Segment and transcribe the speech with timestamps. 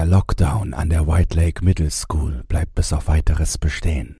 [0.00, 4.16] Der Lockdown an der White Lake Middle School bleibt bis auf weiteres bestehen.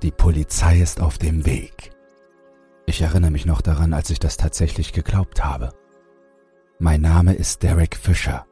[0.00, 1.90] Die Polizei ist auf dem Weg.
[2.86, 5.74] Ich erinnere mich noch daran, als ich das tatsächlich geglaubt habe.
[6.78, 8.46] Mein Name ist Derek Fischer.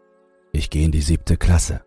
[0.52, 1.80] Ich gehe in die siebte Klasse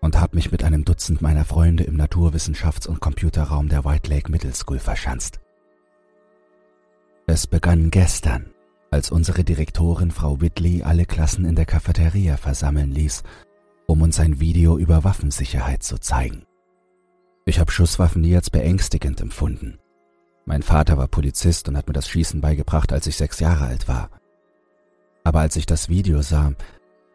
[0.00, 4.28] und habe mich mit einem Dutzend meiner Freunde im Naturwissenschafts- und Computerraum der White Lake
[4.28, 5.38] Middle School verschanzt.
[7.28, 8.52] Es begann gestern,
[8.90, 13.22] als unsere Direktorin Frau Whitley alle Klassen in der Cafeteria versammeln ließ,
[13.86, 16.44] um uns ein Video über Waffensicherheit zu zeigen.
[17.44, 19.78] Ich habe Schusswaffen nie als beängstigend empfunden.
[20.44, 23.88] Mein Vater war Polizist und hat mir das Schießen beigebracht, als ich sechs Jahre alt
[23.88, 24.10] war.
[25.24, 26.52] Aber als ich das Video sah,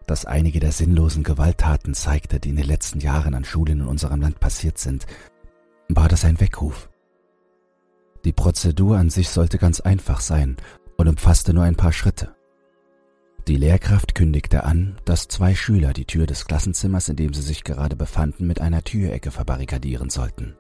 [0.06, 4.22] das einige der sinnlosen Gewalttaten zeigte, die in den letzten Jahren an Schulen in unserem
[4.22, 5.08] Land passiert sind,
[5.90, 6.90] war das ein Weckruf.
[8.26, 10.58] Die Prozedur an sich sollte ganz einfach sein
[11.04, 12.34] und umfasste nur ein paar Schritte.
[13.50, 17.66] Die Lehrkraft kündigte an, dass zwei Schüler die Tür des Klassenzimmers, in dem sie sich
[17.66, 20.56] gerade befanden, mit einer Türecke verbarrikadieren sollten.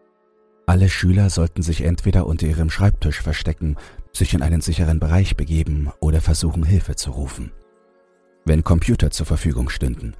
[0.65, 3.77] Alle Schüler sollten sich entweder unter ihrem Schreibtisch verstecken,
[4.11, 7.53] sich in einen sicheren Bereich begeben oder versuchen, Hilfe zu rufen.
[8.43, 10.13] Wenn Computer zur Verfügung stünden,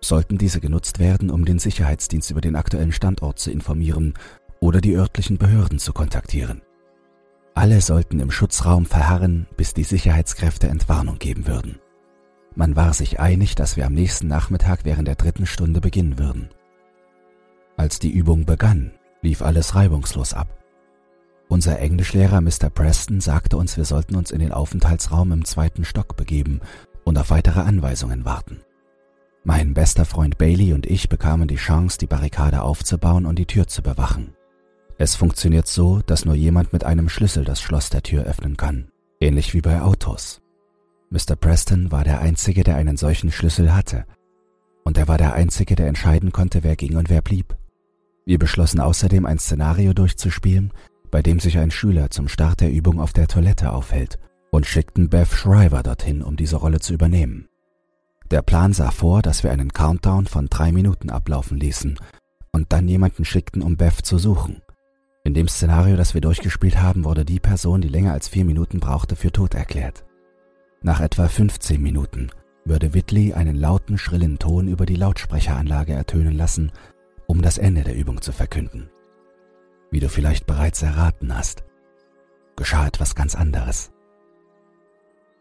[0.00, 4.14] sollten diese genutzt werden, um den Sicherheitsdienst über den aktuellen Standort zu informieren
[4.58, 6.62] oder die örtlichen Behörden zu kontaktieren.
[7.56, 11.78] Alle sollten im Schutzraum verharren, bis die Sicherheitskräfte Entwarnung geben würden.
[12.54, 16.50] Man war sich einig, dass wir am nächsten Nachmittag während der dritten Stunde beginnen würden.
[17.78, 20.62] Als die Übung begann, lief alles reibungslos ab.
[21.48, 22.68] Unser Englischlehrer Mr.
[22.68, 26.60] Preston sagte uns, wir sollten uns in den Aufenthaltsraum im zweiten Stock begeben
[27.04, 28.60] und auf weitere Anweisungen warten.
[29.44, 33.66] Mein bester Freund Bailey und ich bekamen die Chance, die Barrikade aufzubauen und die Tür
[33.66, 34.35] zu bewachen.
[34.98, 38.88] Es funktioniert so, dass nur jemand mit einem Schlüssel das Schloss der Tür öffnen kann,
[39.20, 40.40] ähnlich wie bei Autos.
[41.10, 41.36] Mr.
[41.36, 44.06] Preston war der Einzige, der einen solchen Schlüssel hatte,
[44.84, 47.56] und er war der Einzige, der entscheiden konnte, wer ging und wer blieb.
[48.24, 50.72] Wir beschlossen außerdem ein Szenario durchzuspielen,
[51.10, 54.18] bei dem sich ein Schüler zum Start der Übung auf der Toilette aufhält
[54.50, 57.48] und schickten Beth Shriver dorthin, um diese Rolle zu übernehmen.
[58.30, 61.98] Der Plan sah vor, dass wir einen Countdown von drei Minuten ablaufen ließen
[62.52, 64.62] und dann jemanden schickten, um Beth zu suchen.
[65.26, 68.78] In dem Szenario, das wir durchgespielt haben, wurde die Person, die länger als vier Minuten
[68.78, 70.04] brauchte, für tot erklärt.
[70.82, 72.30] Nach etwa 15 Minuten
[72.64, 76.70] würde Whitley einen lauten, schrillen Ton über die Lautsprecheranlage ertönen lassen,
[77.26, 78.88] um das Ende der Übung zu verkünden.
[79.90, 81.64] Wie du vielleicht bereits erraten hast,
[82.54, 83.90] geschah etwas ganz anderes.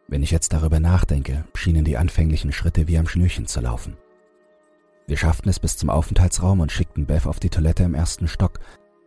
[0.08, 3.98] Wenn ich jetzt darüber nachdenke, schienen die anfänglichen Schritte wie am Schnürchen zu laufen.
[5.06, 8.60] Wir schafften es bis zum Aufenthaltsraum und schickten Beth auf die Toilette im ersten Stock,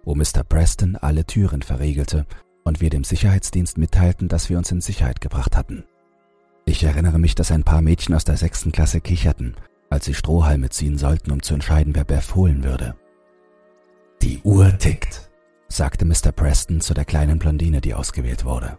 [0.04, 0.42] wo Mr.
[0.48, 2.26] Preston alle Türen verriegelte
[2.64, 5.84] und wir dem Sicherheitsdienst mitteilten, dass wir uns in Sicherheit gebracht hatten.
[6.64, 9.56] Ich erinnere mich, dass ein paar Mädchen aus der sechsten Klasse kicherten,
[9.90, 12.94] als sie Strohhalme ziehen sollten, um zu entscheiden, wer Beth holen würde.
[14.20, 15.30] Die Uhr tickt,
[15.68, 16.32] sagte Mr.
[16.32, 18.78] Preston zu der kleinen Blondine, die ausgewählt wurde.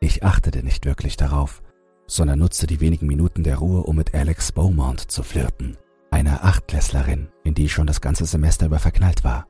[0.00, 1.62] Ich achtete nicht wirklich darauf,
[2.06, 5.76] sondern nutzte die wenigen Minuten der Ruhe, um mit Alex Beaumont zu flirten,
[6.10, 9.46] einer Achtklässlerin, in die ich schon das ganze Semester über verknallt war.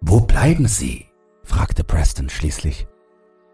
[0.00, 1.06] Wo bleiben Sie?
[1.42, 2.86] fragte Preston schließlich.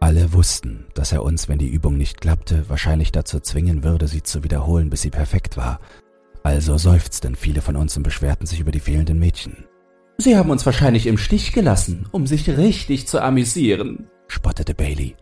[0.01, 4.25] Alle wussten, dass er uns, wenn die Übung nicht klappte, wahrscheinlich dazu zwingen würde, sie
[4.25, 5.79] zu wiederholen, bis sie perfekt war.
[6.43, 9.65] Also seufzten viele von uns und beschwerten sich über die fehlenden Mädchen.
[10.19, 15.15] Sie haben uns wahrscheinlich im Stich gelassen, um sich richtig zu amüsieren, spottete Bailey.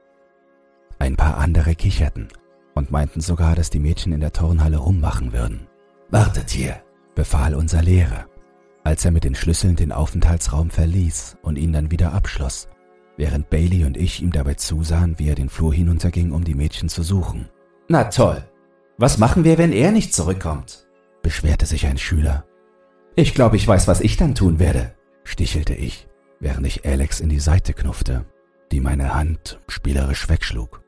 [0.99, 2.29] Ein paar andere kicherten
[2.75, 5.67] und meinten sogar, dass die Mädchen in der Turnhalle rummachen würden.
[6.09, 6.81] Wartet hier,
[7.15, 8.30] befahl unser Lehrer
[8.85, 12.69] als er mit den Schlüsseln den Aufenthaltsraum verließ und ihn dann wieder abschloss,
[13.17, 16.89] während Bailey und ich ihm dabei zusahen, wie er den Flur hinunterging, um die Mädchen
[16.89, 17.49] zu suchen.
[17.89, 18.45] Na toll.
[18.99, 20.87] Was machen wir, wenn er nicht zurückkommt?
[21.23, 22.45] beschwerte sich ein Schüler.
[23.17, 26.09] Ich glaube, ich weiß, was ich dann tun werde, stichelte ich,
[26.39, 28.25] während ich Alex in die Seite knuffte,
[28.73, 30.83] die meine Hand spielerisch wegschlug.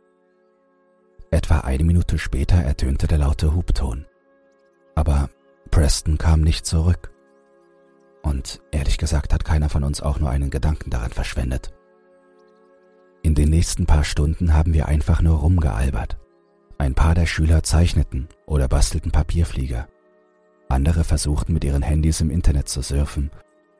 [1.30, 4.06] Etwa eine Minute später ertönte der laute Hubton.
[4.94, 5.30] Aber
[5.70, 7.11] Preston kam nicht zurück.
[8.22, 11.72] Und ehrlich gesagt hat keiner von uns auch nur einen Gedanken daran verschwendet.
[13.22, 16.18] In den nächsten paar Stunden haben wir einfach nur rumgealbert.
[16.78, 19.88] Ein paar der Schüler zeichneten oder bastelten Papierflieger.
[20.68, 23.30] Andere versuchten mit ihren Handys im Internet zu surfen,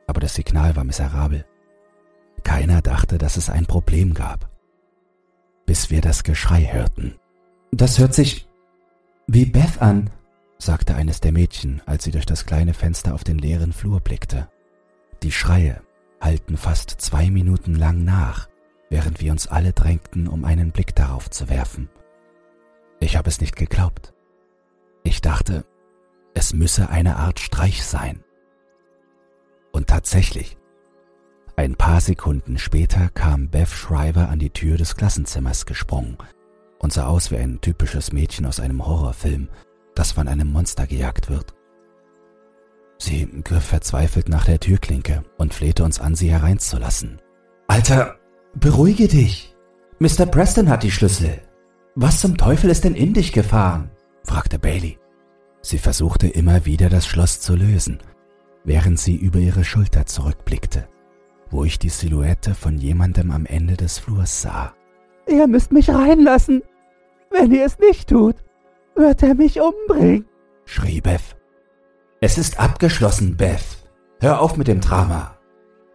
[0.07, 1.45] aber das Signal war miserabel.
[2.43, 4.49] Keiner dachte, dass es ein Problem gab.
[5.65, 7.15] Bis wir das Geschrei hörten.
[7.71, 8.47] Das hört sich
[9.27, 10.09] wie Beth an,
[10.63, 14.49] sagte eines der Mädchen, als sie durch das kleine Fenster auf den leeren Flur blickte.
[15.21, 15.81] Die Schreie
[16.19, 18.47] hallten fast zwei Minuten lang nach,
[18.89, 21.89] während wir uns alle drängten, um einen Blick darauf zu werfen.
[22.99, 24.13] Ich habe es nicht geglaubt.
[25.03, 25.65] Ich dachte,
[26.33, 28.23] es müsse eine Art Streich sein.
[29.71, 30.57] Und tatsächlich,
[31.55, 36.17] ein paar Sekunden später kam Beth Shriver an die Tür des Klassenzimmers gesprungen
[36.79, 39.49] und sah aus wie ein typisches Mädchen aus einem Horrorfilm,
[39.95, 41.53] das von einem Monster gejagt wird.
[42.97, 47.21] Sie griff verzweifelt nach der Türklinke und flehte uns an, sie hereinzulassen.
[47.67, 48.15] Alter,
[48.55, 49.55] beruhige dich.
[49.99, 50.25] Mr.
[50.25, 51.41] Preston hat die Schlüssel.
[51.95, 53.91] Was zum Teufel ist denn in dich gefahren?
[54.23, 54.97] fragte Bailey.
[55.61, 57.99] Sie versuchte immer wieder das Schloss zu lösen,
[58.63, 60.87] während sie über ihre Schulter zurückblickte,
[61.49, 64.73] wo ich die Silhouette von jemandem am Ende des Flurs sah.
[65.27, 66.63] Ihr müsst mich reinlassen.
[67.29, 68.35] Wenn ihr es nicht tut,
[68.95, 70.25] wird er mich umbringen,
[70.65, 71.35] schrie Beth.
[72.21, 73.89] Es ist abgeschlossen, Beth.
[74.19, 75.37] Hör auf mit dem Drama.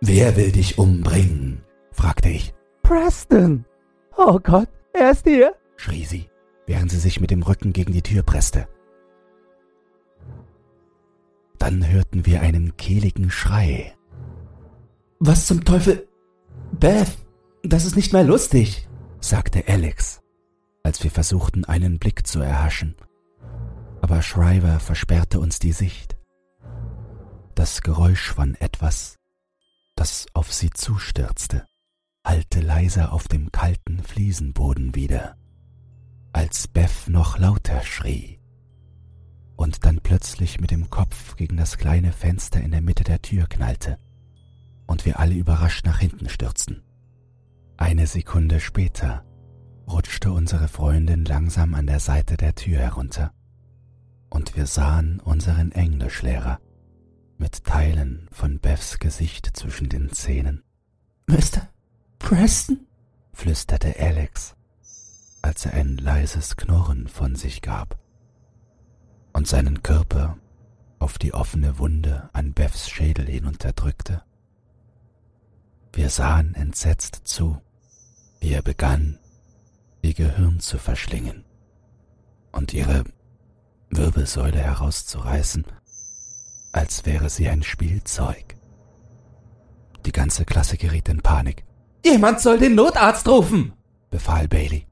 [0.01, 1.65] Wer will dich umbringen?
[1.93, 2.55] fragte ich.
[2.83, 3.65] Preston.
[4.17, 6.29] Oh Gott, er ist hier, schrie sie,
[6.67, 8.69] während sie sich mit dem Rücken gegen die Tür presste.
[11.59, 13.97] Dann hörten wir einen kehligen Schrei.
[15.19, 16.07] Was zum Teufel?
[16.73, 17.19] Beth,
[17.63, 18.89] das ist nicht mehr lustig,
[19.21, 20.23] sagte Alex,
[20.89, 22.97] als wir versuchten, einen Blick zu erhaschen.
[24.01, 26.17] Aber Shriver versperrte uns die Sicht.
[27.55, 29.19] Das Geräusch von etwas,
[29.97, 31.67] das auf sie zustürzte,
[32.27, 35.37] hallte leise auf dem kalten Fliesenboden wieder,
[36.33, 38.41] als Beth noch lauter schrie
[39.57, 43.47] und dann plötzlich mit dem Kopf gegen das kleine Fenster in der Mitte der Tür
[43.47, 43.99] knallte
[44.87, 46.83] und wir alle überrascht nach hinten stürzten.
[47.77, 49.28] Eine Sekunde später
[49.91, 53.33] rutschte unsere Freundin langsam an der Seite der Tür herunter
[54.31, 56.61] und wir sahen unseren Englischlehrer
[57.39, 60.63] mit Teilen von Beths Gesicht zwischen den Zähnen.
[61.27, 61.69] Mr.
[62.19, 62.87] Preston?
[63.33, 64.57] flüsterte Alex,
[65.43, 67.99] als er ein leises Knurren von sich gab
[69.33, 70.37] und seinen Körper
[70.99, 74.23] auf die offene Wunde an Beths Schädel hinunterdrückte.
[75.93, 77.61] Wir sahen entsetzt zu,
[78.41, 79.19] wie er begann,
[80.09, 81.45] ihr Gehirn zu verschlingen
[82.51, 83.05] und ihre
[83.91, 85.65] Wirbelsäule herauszureißen,
[86.73, 88.57] als wäre sie ein Spielzeug.
[90.07, 91.65] Die ganze Klasse geriet in Panik.
[92.05, 93.75] Jemand soll den Notarzt rufen,
[94.11, 94.87] befahl Bailey.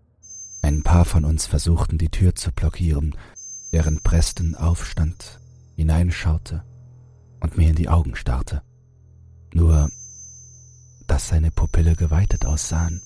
[0.63, 3.17] Ein paar von uns versuchten die Tür zu blockieren,
[3.71, 5.41] während Preston aufstand,
[5.77, 6.63] hineinschaute
[7.41, 8.63] und mir in die Augen starrte.
[9.55, 9.89] Nur,
[11.07, 13.03] dass seine Pupille geweitet aussahen,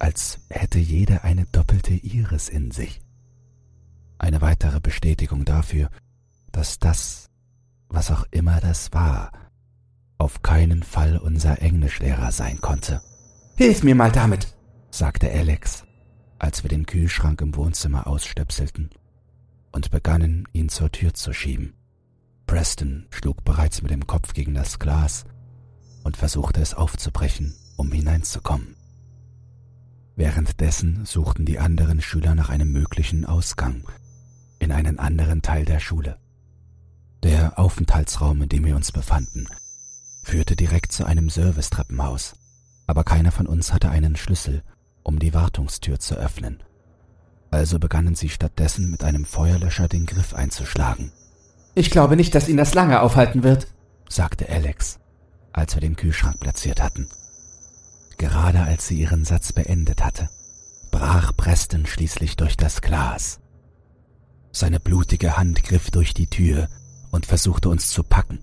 [0.00, 3.02] als hätte jede eine doppelte Iris in sich.
[4.18, 5.90] Eine weitere Bestätigung dafür,
[6.52, 7.30] dass das,
[7.88, 9.30] was auch immer das war,
[10.18, 13.02] auf keinen Fall unser Englischlehrer sein konnte.
[13.56, 14.56] Hilf mir mal damit,
[14.90, 15.84] sagte Alex,
[16.38, 18.90] als wir den Kühlschrank im Wohnzimmer ausstöpselten
[19.70, 21.74] und begannen, ihn zur Tür zu schieben.
[22.46, 25.24] Preston schlug bereits mit dem Kopf gegen das Glas
[26.04, 28.79] und versuchte es aufzubrechen, um hineinzukommen.
[30.20, 33.88] Währenddessen suchten die anderen Schüler nach einem möglichen Ausgang
[34.58, 36.18] in einen anderen Teil der Schule.
[37.22, 39.48] Der Aufenthaltsraum, in dem wir uns befanden,
[40.22, 42.34] führte direkt zu einem Servicetreppenhaus,
[42.86, 44.62] aber keiner von uns hatte einen Schlüssel,
[45.02, 46.62] um die Wartungstür zu öffnen.
[47.50, 51.12] Also begannen sie stattdessen mit einem Feuerlöscher den Griff einzuschlagen.
[51.74, 53.68] Ich glaube nicht, dass ihn das lange aufhalten wird,
[54.10, 54.98] sagte Alex,
[55.54, 57.08] als wir den Kühlschrank platziert hatten.
[58.20, 60.28] Gerade als sie ihren Satz beendet hatte,
[60.90, 63.40] brach Preston schließlich durch das Glas.
[64.52, 66.68] Seine blutige Hand griff durch die Tür
[67.12, 68.40] und versuchte uns zu packen.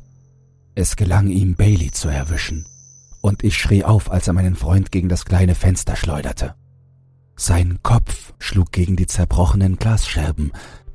[0.73, 2.65] Es gelang ihm, Bailey zu erwischen,
[3.21, 6.55] und ich schrie auf, als er meinen Freund gegen das kleine Fenster schleuderte.
[7.35, 10.53] Sein Kopf schlug gegen die zerbrochenen Glasscherben,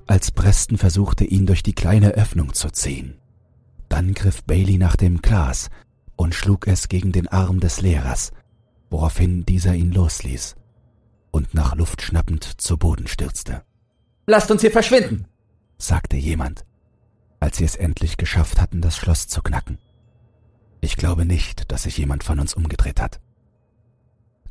[0.09, 3.15] als Preston versuchte, ihn durch die kleine Öffnung zu ziehen.
[3.89, 5.71] Dann griff Bailey nach dem Glas
[6.17, 8.33] und schlug es gegen den Arm des Lehrers,
[8.93, 10.55] woraufhin dieser ihn losließ
[11.31, 13.63] und nach Luft schnappend zu Boden stürzte.
[14.27, 15.27] Lasst uns hier verschwinden,
[15.79, 16.65] sagte jemand,
[17.41, 19.79] als sie es endlich geschafft hatten, das Schloss zu knacken.
[20.81, 23.21] Ich glaube nicht, dass sich jemand von uns umgedreht hat.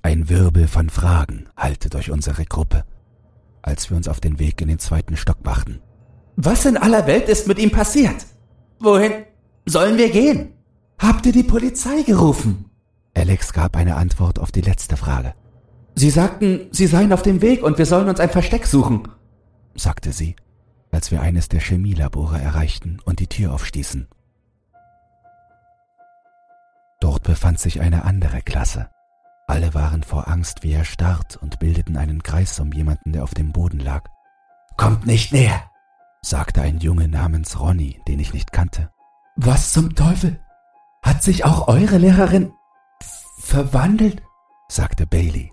[0.01, 2.83] Ein Wirbel von Fragen hallte durch unsere Gruppe,
[3.62, 5.81] als wir uns auf den Weg in den zweiten Stock machten.
[6.36, 8.25] Was in aller Welt ist mit ihm passiert?
[8.79, 9.12] Wohin
[9.65, 10.53] sollen wir gehen?
[10.98, 12.71] Habt ihr die Polizei gerufen?
[13.15, 15.34] Alex gab eine Antwort auf die letzte Frage.
[15.96, 19.08] Sie sagten, sie seien auf dem Weg und wir sollen uns ein Versteck suchen
[19.75, 20.36] sagte sie,
[20.91, 24.08] als wir eines der Chemielabore erreichten und die Tür aufstießen.
[27.00, 28.89] Dort befand sich eine andere Klasse.
[29.48, 33.51] Alle waren vor Angst wie erstarrt und bildeten einen Kreis um jemanden, der auf dem
[33.51, 34.08] Boden lag.
[34.77, 35.70] Kommt nicht näher,
[36.22, 38.91] sagte ein Junge namens Ronny, den ich nicht kannte.
[39.36, 40.39] Was zum Teufel?
[41.01, 42.53] Hat sich auch eure Lehrerin
[43.41, 44.21] verwandelt?
[44.67, 45.51] sagte Bailey,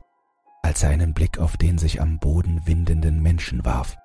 [0.63, 3.97] als er einen Blick auf den sich am Boden windenden Menschen warf.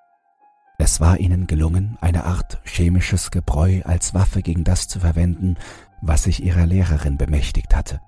[0.79, 5.55] Es war ihnen gelungen, eine Art chemisches Gebräu als Waffe gegen das zu verwenden,
[6.01, 8.01] was sich ihrer Lehrerin bemächtigt hatte.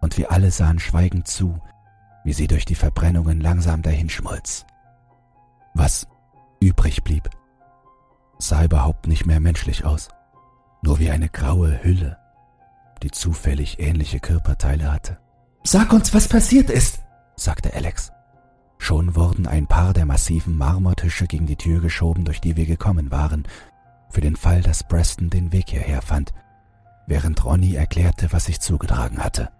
[0.00, 1.60] Und wir alle sahen schweigend zu,
[2.24, 4.66] wie sie durch die Verbrennungen langsam dahinschmolz.
[5.74, 6.06] Was
[6.60, 7.28] übrig blieb,
[8.38, 10.08] sah überhaupt nicht mehr menschlich aus,
[10.82, 12.18] nur wie eine graue Hülle,
[13.02, 15.18] die zufällig ähnliche Körperteile hatte.
[15.64, 17.00] Sag uns, was passiert ist,
[17.36, 18.12] sagte Alex.
[18.78, 23.10] Schon wurden ein paar der massiven Marmortische gegen die Tür geschoben, durch die wir gekommen
[23.10, 23.44] waren,
[24.10, 26.32] für den Fall, dass Preston den Weg hierher fand,
[27.06, 29.50] während Ronny erklärte, was sich zugetragen hatte.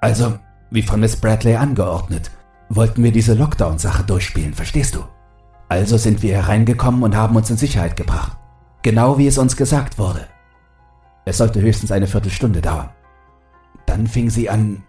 [0.00, 0.38] Also,
[0.70, 2.30] wie von Miss Bradley angeordnet,
[2.68, 5.04] wollten wir diese Lockdown-Sache durchspielen, verstehst du?
[5.68, 8.36] Also sind wir hereingekommen und haben uns in Sicherheit gebracht.
[8.82, 10.28] Genau wie es uns gesagt wurde.
[11.26, 12.88] Es sollte höchstens eine Viertelstunde dauern.
[13.84, 14.84] Dann fing sie an,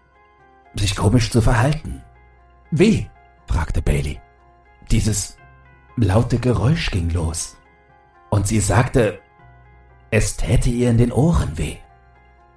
[0.76, 2.04] sich komisch zu verhalten.
[2.72, 3.10] Wie?
[3.48, 4.22] fragte Bailey.
[4.92, 5.38] Dieses
[5.96, 7.58] laute Geräusch ging los.
[8.30, 9.20] Und sie sagte,
[10.12, 11.78] es täte ihr in den Ohren weh.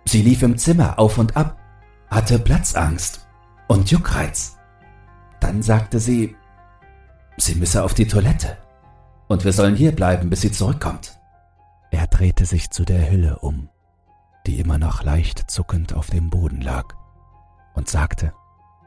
[0.05, 1.59] Sie lief im Zimmer auf und ab,
[2.09, 3.27] hatte Platzangst
[3.67, 4.59] und Juckreiz.
[5.41, 6.37] Dann sagte sie,
[7.39, 8.59] sie müsse auf die Toilette
[9.29, 11.20] und wir sollen hier bleiben, bis sie zurückkommt.
[11.91, 13.69] Er drehte sich zu der Hülle um,
[14.47, 16.95] die immer noch leicht zuckend auf dem Boden lag,
[17.75, 18.33] und sagte,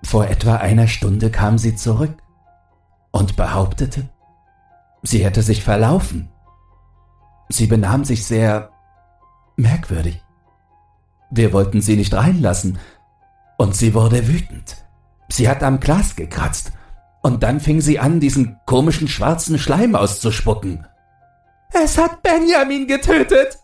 [0.03, 2.21] vor etwa einer Stunde kam sie zurück
[3.11, 4.09] und behauptete,
[5.01, 6.29] sie hätte sich verlaufen.
[7.49, 8.71] Sie benahm sich sehr
[9.55, 10.23] merkwürdig.
[11.29, 12.79] Wir wollten sie nicht reinlassen,
[13.57, 14.85] und sie wurde wütend.
[15.29, 16.73] Sie hat am Glas gekratzt,
[17.21, 20.85] und dann fing sie an, diesen komischen schwarzen Schleim auszuspucken.
[21.73, 23.57] Es hat Benjamin getötet,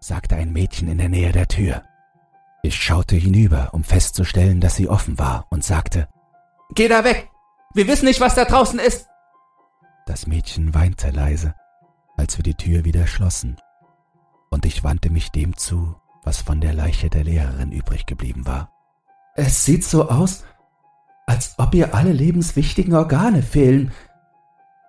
[0.00, 1.82] sagte ein Mädchen in der Nähe der Tür.
[2.62, 6.08] Ich schaute hinüber, um festzustellen, dass sie offen war, und sagte,
[6.74, 7.28] Geh da weg!
[7.74, 9.08] Wir wissen nicht, was da draußen ist!
[10.06, 11.54] Das Mädchen weinte leise,
[12.16, 13.58] als wir die Tür wieder schlossen,
[14.50, 18.72] und ich wandte mich dem zu, was von der Leiche der Lehrerin übrig geblieben war.
[19.34, 20.44] Es sieht so aus,
[21.26, 23.92] als ob ihr alle lebenswichtigen Organe fehlen,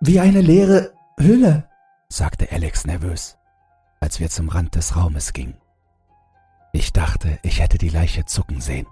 [0.00, 1.68] wie eine leere Hülle,
[2.12, 3.38] sagte Alex nervös,
[3.98, 5.56] als wir zum Rand des Raumes gingen.
[6.74, 8.86] Ich dachte, ich hätte die Leiche zucken sehen.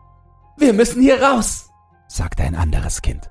[0.56, 1.68] Wir müssen hier raus,
[2.08, 3.30] sagte ein anderes Kind.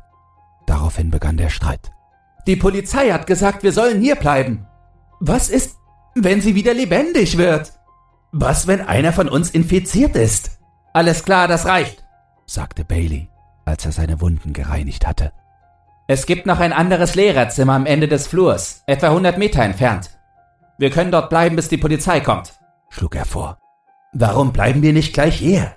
[0.67, 1.91] Daraufhin begann der Streit.
[2.45, 4.67] Die Polizei hat gesagt, wir sollen hier bleiben.
[5.19, 5.77] Was ist,
[6.13, 7.73] wenn sie wieder lebendig wird?
[8.31, 10.59] Was, wenn einer von uns infiziert ist?
[10.93, 12.05] Alles klar, das reicht,
[12.45, 13.27] sagte Bailey,
[13.65, 15.33] als er seine Wunden gereinigt hatte.
[16.11, 20.09] Es gibt noch ein anderes Lehrerzimmer am Ende des Flurs, etwa 100 Meter entfernt.
[20.79, 22.53] Wir können dort bleiben, bis die Polizei kommt,
[22.89, 23.59] schlug er vor.
[24.13, 25.75] Warum bleiben wir nicht gleich hier?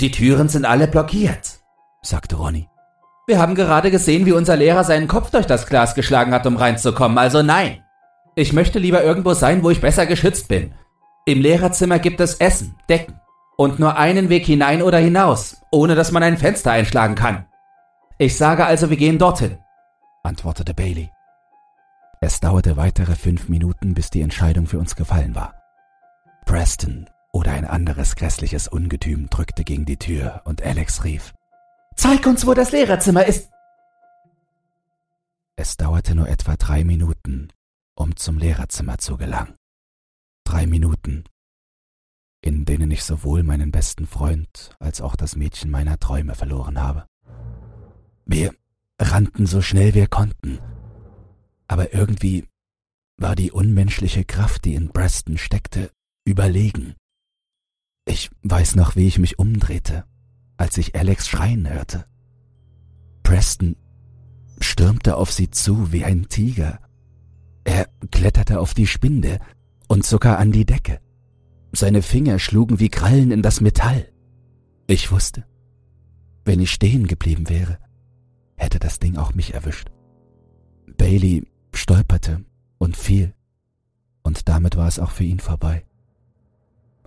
[0.00, 1.58] Die Türen sind alle blockiert,
[2.02, 2.68] sagte Ronny.
[3.26, 6.56] Wir haben gerade gesehen, wie unser Lehrer seinen Kopf durch das Glas geschlagen hat, um
[6.56, 7.82] reinzukommen, also nein.
[8.36, 10.72] Ich möchte lieber irgendwo sein, wo ich besser geschützt bin.
[11.26, 13.18] Im Lehrerzimmer gibt es Essen, Decken
[13.56, 17.46] und nur einen Weg hinein oder hinaus, ohne dass man ein Fenster einschlagen kann.
[18.18, 19.58] Ich sage also, wir gehen dorthin,
[20.24, 21.10] antwortete Bailey.
[22.20, 25.54] Es dauerte weitere fünf Minuten, bis die Entscheidung für uns gefallen war.
[26.46, 31.34] Preston oder ein anderes grässliches Ungetüm drückte gegen die Tür und Alex rief,
[31.96, 33.50] Zeig uns, wo das Lehrerzimmer ist!
[35.56, 37.48] Es dauerte nur etwa drei Minuten,
[37.94, 39.54] um zum Lehrerzimmer zu gelangen.
[40.44, 41.24] Drei Minuten,
[42.40, 47.06] in denen ich sowohl meinen besten Freund als auch das Mädchen meiner Träume verloren habe.
[48.26, 48.52] Wir
[48.98, 50.58] rannten so schnell wir konnten,
[51.68, 52.46] aber irgendwie
[53.16, 55.90] war die unmenschliche Kraft, die in Preston steckte,
[56.24, 56.94] überlegen.
[58.06, 60.04] Ich weiß noch, wie ich mich umdrehte,
[60.56, 62.04] als ich Alex schreien hörte.
[63.22, 63.76] Preston
[64.60, 66.80] stürmte auf sie zu wie ein Tiger.
[67.64, 69.38] Er kletterte auf die Spinde
[69.88, 71.00] und sogar an die Decke.
[71.72, 74.12] Seine Finger schlugen wie Krallen in das Metall.
[74.86, 75.44] Ich wusste,
[76.44, 77.78] wenn ich stehen geblieben wäre,
[78.56, 79.90] hätte das Ding auch mich erwischt.
[80.96, 82.44] Bailey stolperte
[82.78, 83.34] und fiel,
[84.22, 85.84] und damit war es auch für ihn vorbei.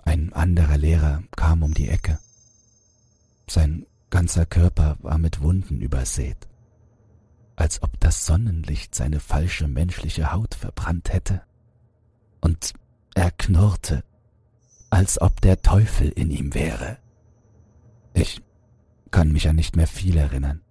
[0.04, 2.18] Ein anderer Lehrer kam um die Ecke.
[3.48, 6.48] Sein ganzer Körper war mit Wunden übersät,
[7.56, 11.42] als ob das Sonnenlicht seine falsche menschliche Haut verbrannt hätte.
[12.40, 12.72] Und
[13.14, 14.04] er knurrte,
[14.90, 16.98] als ob der Teufel in ihm wäre.
[18.14, 18.40] Ich
[19.10, 20.62] kann mich an nicht mehr viel erinnern,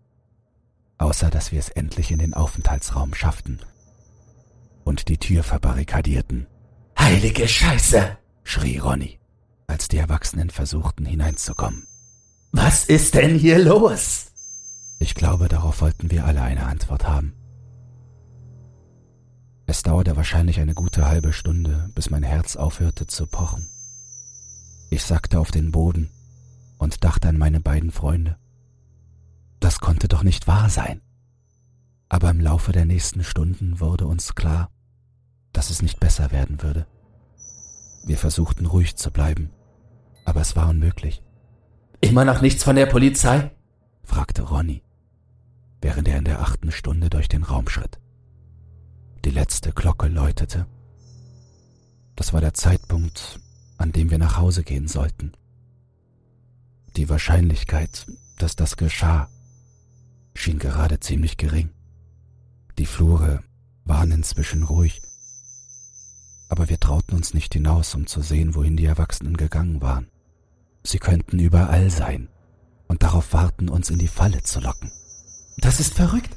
[0.97, 3.59] außer dass wir es endlich in den Aufenthaltsraum schafften
[4.83, 6.47] und die Tür verbarrikadierten.
[6.97, 8.17] Heilige Scheiße!
[8.43, 9.19] schrie Ronny,
[9.67, 11.85] als die Erwachsenen versuchten hineinzukommen.
[12.53, 14.31] Was ist denn hier los?
[14.99, 17.33] Ich glaube, darauf wollten wir alle eine Antwort haben.
[19.67, 23.67] Es dauerte wahrscheinlich eine gute halbe Stunde, bis mein Herz aufhörte zu pochen.
[24.89, 26.09] Ich sackte auf den Boden
[26.77, 28.37] und dachte an meine beiden Freunde.
[29.59, 31.01] Das konnte doch nicht wahr sein.
[32.09, 34.69] Aber im Laufe der nächsten Stunden wurde uns klar,
[35.51, 36.87] dass es nicht besser werden würde.
[38.05, 39.49] Wir versuchten ruhig zu bleiben,
[40.23, 41.21] aber es war unmöglich.
[41.99, 43.51] Immer noch nichts von der Polizei?
[44.03, 44.83] fragte Ronny,
[45.81, 47.99] während er in der achten Stunde durch den Raum schritt.
[49.25, 50.67] Die letzte Glocke läutete.
[52.15, 53.39] Das war der Zeitpunkt,
[53.77, 55.33] an dem wir nach Hause gehen sollten.
[56.95, 59.29] Die Wahrscheinlichkeit, dass das geschah,
[60.37, 61.71] schien gerade ziemlich gering.
[62.77, 63.43] Die Flure
[63.85, 65.01] waren inzwischen ruhig,
[66.49, 70.07] aber wir trauten uns nicht hinaus, um zu sehen, wohin die Erwachsenen gegangen waren.
[70.83, 72.29] Sie könnten überall sein
[72.87, 74.91] und darauf warten, uns in die Falle zu locken.
[75.57, 76.29] Das ist verrückt.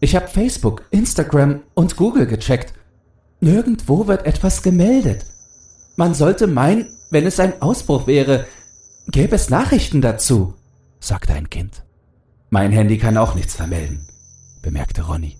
[0.00, 2.74] Ich habe Facebook, Instagram und Google gecheckt.
[3.40, 5.24] Nirgendwo wird etwas gemeldet.
[5.96, 8.46] Man sollte meinen, wenn es ein Ausbruch wäre,
[9.08, 10.54] gäbe es Nachrichten dazu,
[11.00, 11.84] sagte ein Kind.
[12.50, 14.06] Mein Handy kann auch nichts vermelden,
[14.62, 15.36] bemerkte Ronny.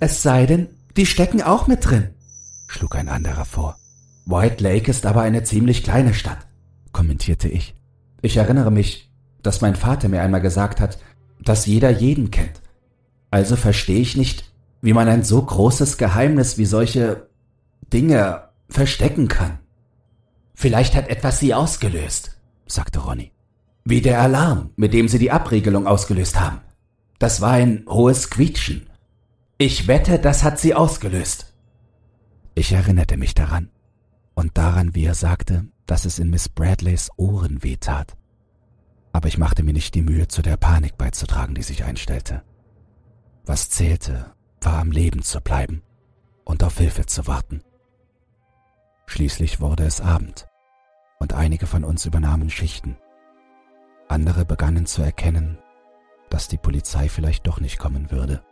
[0.00, 2.10] Es sei denn, die stecken auch mit drin,
[2.66, 3.76] schlug ein anderer vor.
[4.26, 6.46] White Lake ist aber eine ziemlich kleine Stadt,
[6.92, 7.74] kommentierte ich.
[8.20, 9.10] Ich erinnere mich,
[9.42, 10.98] dass mein Vater mir einmal gesagt hat,
[11.40, 12.60] dass jeder jeden kennt.
[13.30, 17.28] Also verstehe ich nicht, wie man ein so großes Geheimnis wie solche
[17.92, 19.58] Dinge verstecken kann.
[20.54, 23.32] Vielleicht hat etwas sie ausgelöst, sagte Ronny.
[23.84, 26.60] Wie der Alarm, mit dem sie die Abriegelung ausgelöst haben.
[27.18, 28.88] Das war ein hohes Quietschen.
[29.58, 31.52] Ich wette, das hat sie ausgelöst.
[32.54, 33.70] Ich erinnerte mich daran
[34.34, 38.16] und daran, wie er sagte, dass es in Miss Bradleys Ohren wehtat.
[39.12, 42.42] Aber ich machte mir nicht die Mühe, zu der Panik beizutragen, die sich einstellte.
[43.44, 45.82] Was zählte, war am Leben zu bleiben
[46.44, 47.62] und auf Hilfe zu warten.
[49.06, 50.46] Schließlich wurde es Abend
[51.18, 52.96] und einige von uns übernahmen Schichten.
[54.12, 55.58] Andere begannen zu erkennen,
[56.28, 58.44] dass die Polizei vielleicht doch nicht kommen würde.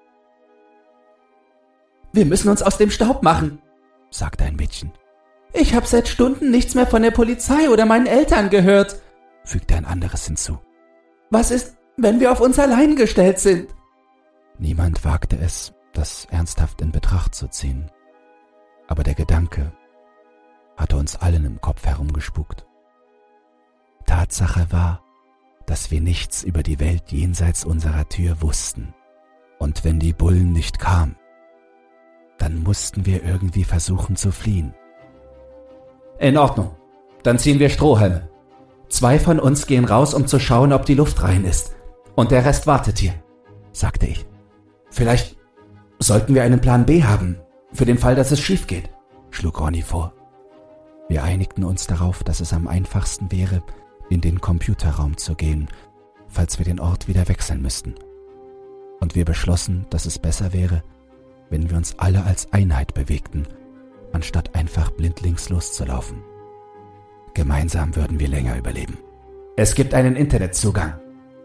[2.12, 3.60] Wir müssen uns aus dem Staub machen,
[4.10, 4.92] sagte ein Mädchen.
[5.52, 9.00] Ich habe seit Stunden nichts mehr von der Polizei oder meinen Eltern gehört,
[9.44, 10.58] fügte ein anderes hinzu.
[11.28, 13.68] Was ist, wenn wir auf uns allein gestellt sind?
[14.58, 17.90] Niemand wagte es, das ernsthaft in Betracht zu ziehen.
[18.88, 19.72] Aber der Gedanke
[20.78, 22.66] hatte uns allen im Kopf herumgespukt.
[24.06, 25.02] Tatsache war,
[25.66, 28.94] dass wir nichts über die Welt jenseits unserer Tür wussten.
[29.58, 31.16] Und wenn die Bullen nicht kamen,
[32.38, 34.74] dann mussten wir irgendwie versuchen zu fliehen.
[36.18, 36.74] In Ordnung.
[37.22, 38.28] Dann ziehen wir Strohhalme.
[38.88, 41.76] Zwei von uns gehen raus, um zu schauen, ob die Luft rein ist.
[42.16, 43.14] Und der Rest wartet hier,
[43.72, 44.26] sagte ich.
[44.90, 45.36] Vielleicht
[45.98, 47.38] sollten wir einen Plan B haben,
[47.72, 48.90] für den Fall, dass es schief geht,
[49.30, 50.12] schlug Ronny vor.
[51.08, 53.62] Wir einigten uns darauf, dass es am einfachsten wäre,
[54.10, 55.68] in den Computerraum zu gehen,
[56.28, 57.94] falls wir den Ort wieder wechseln müssten.
[59.00, 60.82] Und wir beschlossen, dass es besser wäre,
[61.48, 63.46] wenn wir uns alle als Einheit bewegten,
[64.12, 66.22] anstatt einfach blindlings loszulaufen.
[67.34, 68.98] Gemeinsam würden wir länger überleben.
[69.56, 71.00] Es gibt einen Internetzugang,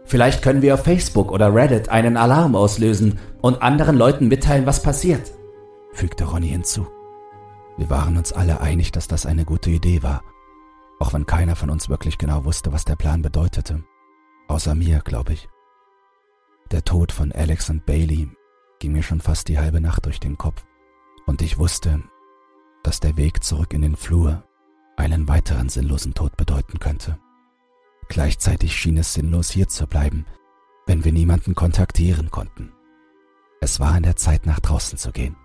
[0.06, 4.80] Vielleicht können wir auf Facebook oder Reddit einen Alarm auslösen und anderen Leuten mitteilen, was
[4.80, 5.32] passiert,
[5.92, 6.86] fügte Ronny hinzu.
[7.76, 10.22] Wir waren uns alle einig, dass das eine gute Idee war,
[10.98, 13.84] auch wenn keiner von uns wirklich genau wusste, was der Plan bedeutete.
[14.48, 15.48] Außer mir, glaube ich.
[16.70, 18.30] Der Tod von Alex und Bailey
[18.78, 20.64] ging mir schon fast die halbe Nacht durch den Kopf,
[21.26, 22.02] und ich wusste,
[22.82, 24.44] dass der Weg zurück in den Flur
[24.96, 27.18] einen weiteren sinnlosen Tod bedeuten könnte.
[28.08, 30.26] Gleichzeitig schien es sinnlos hier zu bleiben,
[30.86, 32.72] wenn wir niemanden kontaktieren konnten.
[33.60, 35.36] Es war an der Zeit, nach draußen zu gehen,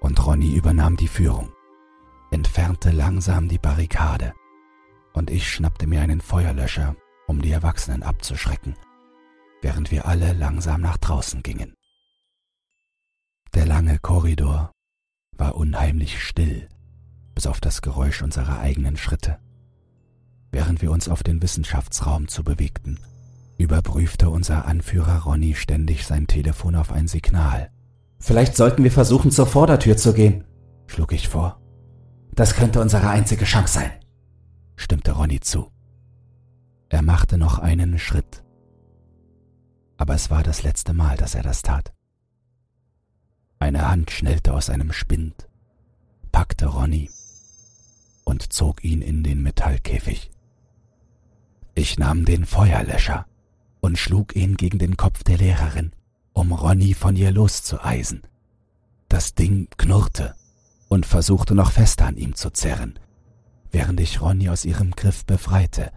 [0.00, 1.52] und Ronny übernahm die Führung,
[2.30, 4.34] entfernte langsam die Barrikade,
[5.14, 6.96] und ich schnappte mir einen Feuerlöscher,
[7.26, 8.76] um die Erwachsenen abzuschrecken,
[9.62, 11.74] während wir alle langsam nach draußen gingen.
[13.54, 14.72] Der lange Korridor
[15.32, 16.68] war unheimlich still,
[17.34, 19.38] bis auf das Geräusch unserer eigenen Schritte.
[20.50, 23.00] Während wir uns auf den Wissenschaftsraum zu bewegten,
[23.56, 27.70] überprüfte unser Anführer Ronny ständig sein Telefon auf ein Signal.
[28.18, 30.44] Vielleicht sollten wir versuchen, zur Vordertür zu gehen,
[30.86, 31.60] schlug ich vor.
[32.34, 33.92] Das könnte unsere einzige Chance sein,
[34.76, 35.70] stimmte Ronny zu.
[36.88, 38.44] Er machte noch einen Schritt.
[39.96, 41.92] Aber es war das letzte Mal, dass er das tat.
[43.58, 45.48] Eine Hand schnellte aus einem Spind
[46.64, 47.10] ergriffte Ronny
[48.24, 50.30] und zog ihn in den Metallkäfig.
[51.74, 53.26] Ich nahm den Feuerlöscher
[53.80, 55.92] und schlug ihn gegen den Kopf der Lehrerin,
[56.32, 58.22] um Ronny von ihr loszueisen.
[59.08, 60.34] Das Ding knurrte
[60.88, 62.98] und versuchte noch fester an ihm zu zerren,
[63.74, 65.90] während ich Ronny aus ihrem Griff befreite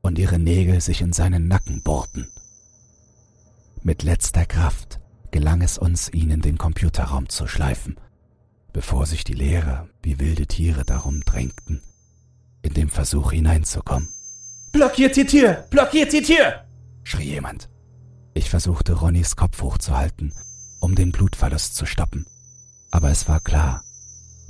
[0.00, 2.32] und ihre Nägel sich in seinen Nacken bohrten.
[3.82, 7.96] Mit letzter Kraft gelang es uns, ihn in den Computerraum zu schleifen,
[8.72, 11.82] bevor sich die Lehrer wie wilde Tiere darum drängten,
[12.62, 14.08] in dem Versuch hineinzukommen.
[14.72, 15.66] Blockiert die Tür!
[15.70, 16.64] Blockiert die Tür!
[17.04, 17.68] schrie jemand.
[18.32, 20.32] Ich versuchte Ronnys Kopf hochzuhalten,
[20.80, 22.26] um den Blutverlust zu stoppen,
[22.90, 23.84] aber es war klar,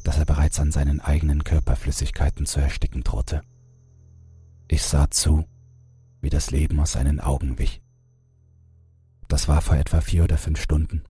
[0.02, 3.42] dass er bereits an seinen eigenen Körperflüssigkeiten zu ersticken drohte.
[4.68, 5.44] Ich sah zu,
[6.20, 7.82] wie das Leben aus seinen Augen wich.
[9.28, 11.04] Das war vor etwa vier oder fünf Stunden.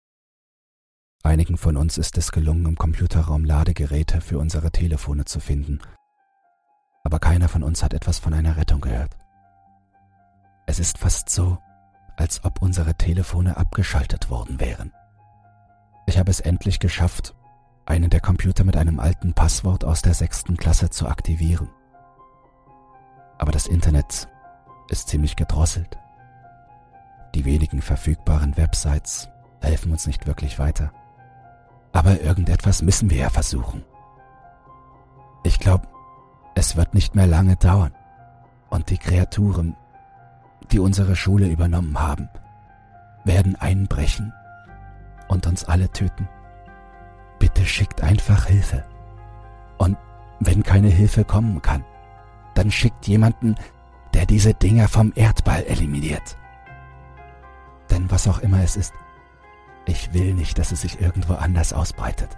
[1.22, 5.80] Einigen von uns ist es gelungen, im Computerraum Ladegeräte für unsere Telefone zu finden,
[7.04, 9.16] aber keiner von uns hat etwas von einer Rettung gehört.
[10.66, 11.58] Es ist fast so,
[12.16, 14.92] als ob unsere Telefone abgeschaltet worden wären.
[16.06, 17.34] Ich habe es endlich geschafft,
[17.90, 21.68] einen der Computer mit einem alten Passwort aus der sechsten Klasse zu aktivieren.
[23.36, 24.28] Aber das Internet
[24.88, 25.98] ist ziemlich gedrosselt.
[27.34, 29.28] Die wenigen verfügbaren Websites
[29.60, 30.92] helfen uns nicht wirklich weiter.
[31.92, 33.84] Aber irgendetwas müssen wir ja versuchen.
[35.42, 35.88] Ich glaube,
[36.54, 37.92] es wird nicht mehr lange dauern
[38.68, 39.76] und die Kreaturen,
[40.70, 42.28] die unsere Schule übernommen haben,
[43.24, 44.32] werden einbrechen
[45.26, 46.28] und uns alle töten.
[47.40, 48.84] Bitte schickt einfach Hilfe.
[49.78, 49.96] Und
[50.38, 51.84] wenn keine Hilfe kommen kann,
[52.54, 53.56] dann schickt jemanden,
[54.14, 56.36] der diese Dinger vom Erdball eliminiert.
[57.90, 58.94] Denn was auch immer es ist,
[59.86, 62.36] ich will nicht, dass es sich irgendwo anders ausbreitet.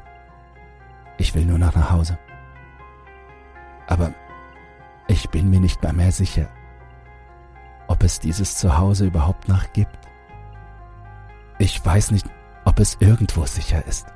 [1.19, 2.19] Ich will nur noch nach Hause.
[3.89, 4.15] Aber
[5.09, 6.49] ich bin mir nicht mal mehr sicher,
[7.89, 9.99] ob es dieses Zuhause überhaupt noch gibt.
[11.59, 12.27] Ich weiß nicht,
[12.65, 14.07] ob es irgendwo sicher ist.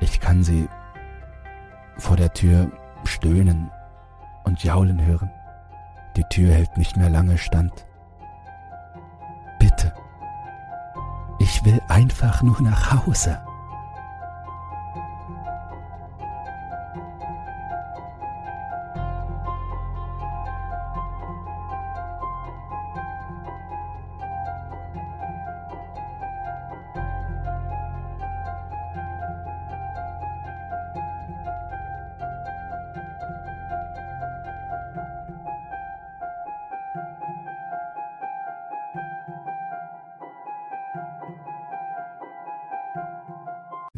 [0.00, 0.68] Ich kann sie
[1.96, 2.70] vor der Tür
[3.04, 3.70] stöhnen
[4.44, 5.30] und jaulen hören.
[6.16, 7.86] Die Tür hält nicht mehr lange stand.
[9.58, 9.92] Bitte,
[11.38, 13.40] ich will einfach nur nach Hause.